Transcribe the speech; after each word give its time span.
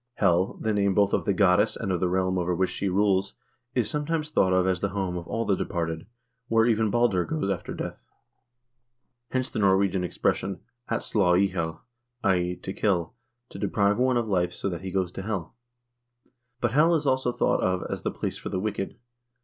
Hel, 0.15 0.55
the 0.59 0.73
name 0.73 0.95
both 0.95 1.13
of 1.13 1.25
the 1.25 1.33
goddess 1.35 1.75
and 1.75 1.91
of 1.91 1.99
the 1.99 2.09
realm 2.09 2.39
over 2.39 2.55
which 2.55 2.71
she 2.71 2.89
rules, 2.89 3.35
is 3.75 3.87
sometimes 3.87 4.31
thought 4.31 4.51
of 4.51 4.65
as 4.65 4.81
the 4.81 4.89
home 4.89 5.15
of 5.15 5.27
all 5.27 5.45
the 5.45 5.55
departed, 5.55 6.07
where 6.47 6.65
even 6.65 6.89
Balder 6.89 7.23
goes 7.23 7.51
after 7.51 7.71
death. 7.71 8.07
Hence 9.29 9.51
the 9.51 9.59
Norwegian 9.59 10.03
expression 10.03 10.59
at 10.89 11.01
slaa 11.01 11.39
ihjel, 11.51 11.81
i.e. 12.23 12.55
to 12.55 12.73
kill, 12.73 13.13
to 13.49 13.59
deprive 13.59 13.99
one 13.99 14.17
of 14.17 14.27
life 14.27 14.53
so 14.53 14.69
that 14.69 14.81
he 14.81 14.89
goes 14.89 15.11
to 15.11 15.21
Hel. 15.21 15.55
But 16.61 16.71
Hel 16.71 16.95
is 16.95 17.05
also 17.05 17.31
thought 17.31 17.61
of 17.61 17.83
as 17.87 18.01
the 18.01 18.09
place 18.09 18.39
for 18.39 18.49
the 18.49 18.59
wicked. 18.59 18.97